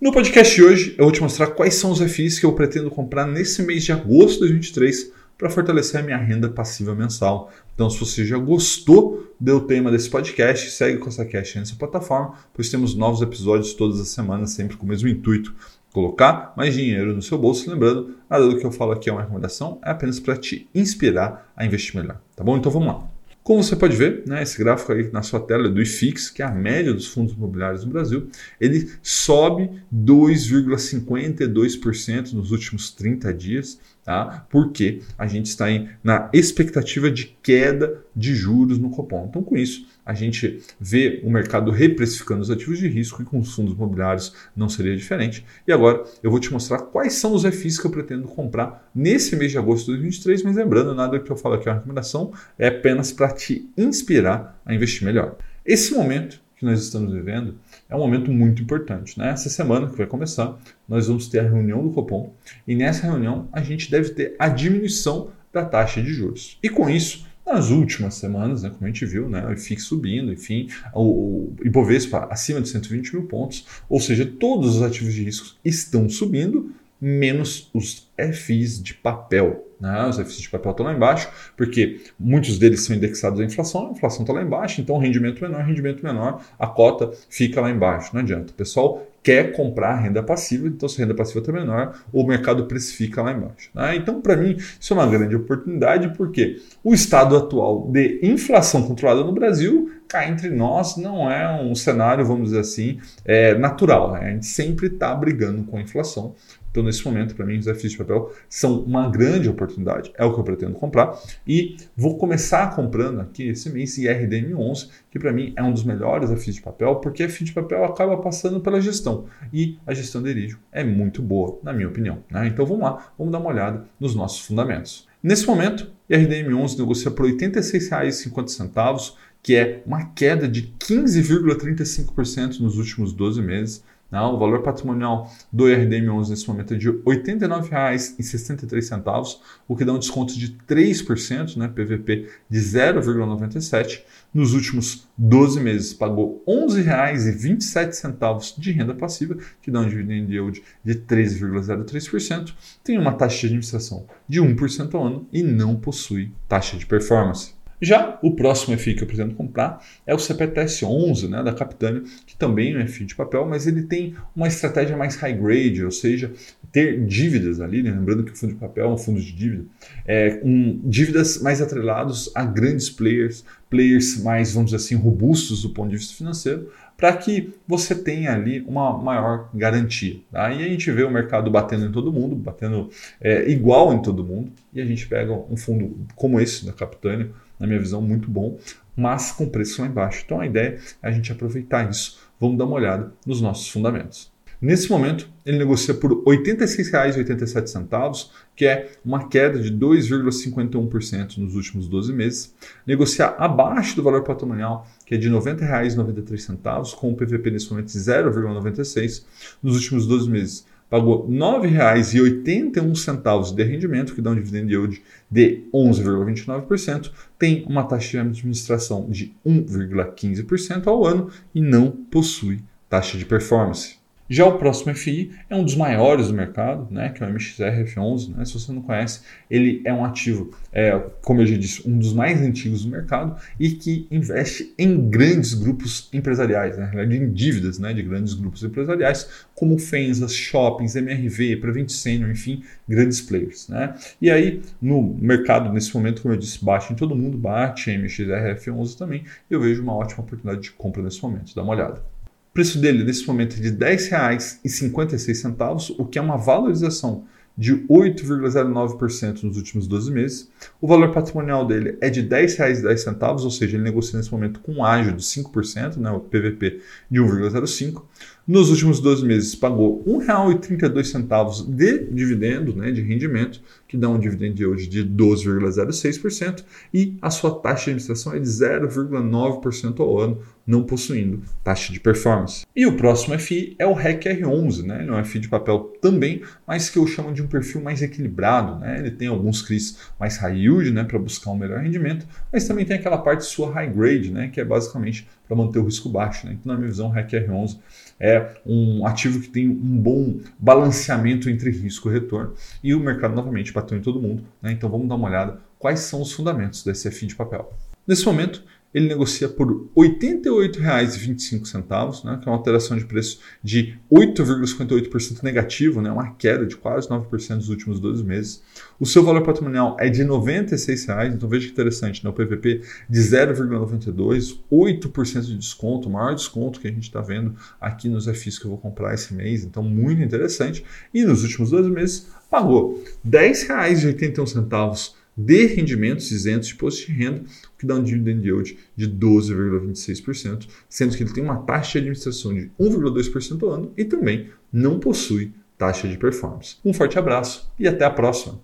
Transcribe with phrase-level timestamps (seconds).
[0.00, 2.90] No podcast de hoje, eu vou te mostrar quais são os FIs que eu pretendo
[2.90, 7.52] comprar nesse mês de agosto de 2023 para fortalecer a minha renda passiva mensal.
[7.74, 12.70] Então, se você já gostou do tema desse podcast, segue o CostaCast nessa plataforma, pois
[12.70, 15.54] temos novos episódios todas as semanas, sempre com o mesmo intuito
[15.94, 17.70] colocar mais dinheiro no seu bolso.
[17.70, 21.52] Lembrando, nada do que eu falo aqui é uma recomendação, é apenas para te inspirar
[21.56, 22.20] a investir melhor.
[22.34, 22.56] Tá bom?
[22.58, 23.00] Então vamos lá.
[23.44, 26.46] Como você pode ver, né, esse gráfico aí na sua tela do IFIX, que é
[26.46, 28.26] a média dos fundos imobiliários no Brasil,
[28.60, 34.46] ele sobe 2,52% nos últimos 30 dias tá?
[34.50, 39.26] porque a gente está em, na expectativa de queda de juros no Copom.
[39.28, 43.38] Então, com isso, a gente vê o mercado reprecificando os ativos de risco e com
[43.38, 45.44] os fundos imobiliários não seria diferente.
[45.66, 49.34] E agora eu vou te mostrar quais são os FIs que eu pretendo comprar nesse
[49.36, 52.32] mês de agosto de 2023, mas lembrando, nada que eu falo aqui é uma recomendação,
[52.58, 55.36] é apenas para te inspirar a investir melhor.
[55.64, 57.56] Esse momento que nós estamos vivendo
[57.88, 59.18] é um momento muito importante.
[59.18, 59.30] Né?
[59.30, 62.32] Essa semana que vai começar, nós vamos ter a reunião do Copom
[62.66, 66.58] e nessa reunião a gente deve ter a diminuição da taxa de juros.
[66.62, 70.32] E com isso, nas últimas semanas, né, como a gente viu, né, o IFIX subindo,
[70.32, 75.56] enfim, o, Ibovespa acima de 120 mil pontos, ou seja, todos os ativos de risco
[75.64, 79.68] estão subindo, menos os FIs de papel.
[79.80, 80.06] Né?
[80.06, 83.92] Os FIs de papel estão lá embaixo, porque muitos deles são indexados à inflação, a
[83.92, 88.10] inflação está lá embaixo, então rendimento menor, rendimento menor, a cota fica lá embaixo.
[88.14, 88.52] Não adianta.
[88.52, 92.66] O pessoal quer comprar renda passiva, então se a renda passiva está menor, o mercado
[92.66, 93.70] precifica lá embaixo.
[93.74, 93.96] Né?
[93.96, 99.24] Então, para mim, isso é uma grande oportunidade, porque o estado atual de inflação controlada
[99.24, 104.12] no Brasil, cá entre nós, não é um cenário, vamos dizer assim, é, natural.
[104.12, 104.20] Né?
[104.20, 106.34] A gente sempre está brigando com a inflação.
[106.74, 110.12] Então, nesse momento, para mim, os FIs de papel são uma grande oportunidade.
[110.18, 111.16] É o que eu pretendo comprar.
[111.46, 116.32] E vou começar comprando aqui esse mês IRDM11, que para mim é um dos melhores
[116.42, 119.26] FIs de papel, porque FII de papel acaba passando pela gestão.
[119.52, 122.24] E a gestão de Erígio é muito boa, na minha opinião.
[122.28, 122.48] Né?
[122.48, 125.06] Então, vamos lá, vamos dar uma olhada nos nossos fundamentos.
[125.22, 129.14] Nesse momento, IRDM11 negocia por R$ 86,50,
[129.44, 133.84] que é uma queda de 15,35% nos últimos 12 meses.
[134.10, 139.38] Não, o valor patrimonial do IRDM11 nesse momento é de R$ 89,63,
[139.68, 144.02] o que dá um desconto de 3%, né, PVP de 0,97.
[144.32, 150.62] Nos últimos 12 meses pagou R$ 11,27 de renda passiva, que dá um dividend yield
[150.82, 152.54] de 13,03%.
[152.82, 157.52] Tem uma taxa de administração de 1% ao ano e não possui taxa de performance.
[157.84, 162.02] Já o próximo FI que eu pretendo comprar é o CPTS 11 né, da Capitânia,
[162.26, 165.84] que também é um FI de papel, mas ele tem uma estratégia mais high grade,
[165.84, 166.32] ou seja,
[166.72, 167.90] ter dívidas ali, né?
[167.90, 169.64] lembrando que o fundo de papel é um fundo de dívida,
[170.06, 175.70] é, um, dívidas mais atrelados a grandes players, players mais, vamos dizer assim, robustos do
[175.70, 180.20] ponto de vista financeiro, para que você tenha ali uma maior garantia.
[180.30, 180.52] Tá?
[180.52, 182.88] E a gente vê o mercado batendo em todo mundo, batendo
[183.20, 187.30] é, igual em todo mundo, e a gente pega um fundo como esse da Capitânia,
[187.58, 188.58] na minha visão, muito bom,
[188.96, 190.22] mas com preço lá embaixo.
[190.24, 192.18] Então a ideia é a gente aproveitar isso.
[192.40, 194.32] Vamos dar uma olhada nos nossos fundamentos.
[194.60, 201.86] Nesse momento, ele negocia por R$ 86,87, que é uma queda de 2,51% nos últimos
[201.86, 202.54] 12 meses.
[202.86, 207.92] Negociar abaixo do valor patrimonial, que é de R$ 90,93, com o PVP nesse momento
[207.92, 209.24] de 0,96
[209.62, 215.64] nos últimos 12 meses pagou R$ 9,81 de rendimento, que dá um dividend yield de
[215.72, 223.24] 11,29%, tem uma taxa de administração de 1,15% ao ano e não possui taxa de
[223.24, 224.03] performance.
[224.28, 228.34] Já o próximo FI é um dos maiores do mercado, né, que é o MXRF11.
[228.34, 228.44] Né?
[228.44, 229.20] Se você não conhece,
[229.50, 233.36] ele é um ativo, é, como eu já disse, um dos mais antigos do mercado
[233.60, 239.28] e que investe em grandes grupos empresariais, né, em dívidas né, de grandes grupos empresariais,
[239.54, 243.68] como Fensas, Shoppings, MRV, Prevent Senior, enfim, grandes players.
[243.68, 243.94] Né?
[244.20, 248.02] E aí, no mercado, nesse momento, como eu disse, bate em todo mundo, bate em
[248.02, 251.54] MXRF11 também, eu vejo uma ótima oportunidade de compra nesse momento.
[251.54, 252.13] Dá uma olhada.
[252.54, 257.24] Preço dele nesse momento é de R$ 10,56, o que é uma valorização
[257.58, 260.48] de 8,09% nos últimos 12 meses.
[260.80, 264.72] O valor patrimonial dele é de R$ 10,10, ou seja, ele negocia nesse momento com
[264.72, 266.80] um ágio de 5%, né, o PVP
[267.10, 268.00] de 1,05%.
[268.46, 274.18] Nos últimos 12 meses pagou R$ 1,32 de dividendo, né, de rendimento, que dá um
[274.18, 276.62] dividend yield de 12,06%
[276.92, 282.00] e a sua taxa de administração é de 0,9% ao ano, não possuindo taxa de
[282.00, 282.66] performance.
[282.76, 285.02] E o próximo FI é o REC R11, né?
[285.02, 288.02] Ele é um FI de papel também, mas que eu chamo de um perfil mais
[288.02, 288.98] equilibrado, né?
[288.98, 292.84] Ele tem alguns CRIs mais high yield, né, para buscar um melhor rendimento, mas também
[292.84, 296.46] tem aquela parte sua high grade, né, que é basicamente para manter o risco baixo,
[296.46, 296.56] né?
[296.58, 297.78] Então, na minha visão, o REC R11
[298.18, 298.33] é
[298.66, 302.54] um ativo que tem um bom balanceamento entre risco e retorno.
[302.82, 304.44] E o mercado novamente bateu em todo mundo.
[304.62, 304.72] Né?
[304.72, 307.72] Então vamos dar uma olhada quais são os fundamentos desse FI de papel.
[308.06, 308.62] Nesse momento,
[308.94, 316.00] ele negocia por R$ 88,25, né, que é uma alteração de preço de 8,58% negativo,
[316.00, 318.62] né, uma queda de quase 9% nos últimos 12 meses.
[319.00, 322.82] O seu valor patrimonial é de 96 reais, então veja que interessante, né, o PVP
[323.10, 328.26] de 0,92, 8% de desconto, o maior desconto que a gente está vendo aqui nos
[328.26, 330.84] FIs que eu vou comprar esse mês, então muito interessante.
[331.12, 337.42] E nos últimos 12 meses pagou R$ 10,81 de rendimentos isentos de imposto de renda,
[337.42, 341.98] o que dá um dividend yield de 12,26%, sendo que ele tem uma taxa de
[341.98, 346.76] administração de 1,2% ao ano e também não possui taxa de performance.
[346.84, 348.60] Um forte abraço e até a próxima!